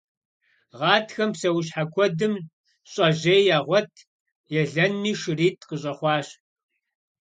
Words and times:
Гъатхэм 0.77 1.29
псэущхьэ 1.33 1.83
куэдым 1.93 2.33
щӀэжьей 2.91 3.43
ягъуэт, 3.57 3.91
елэнми 4.61 5.13
шыритӀ 5.19 5.63
къыщӀэхъуащ. 5.69 6.27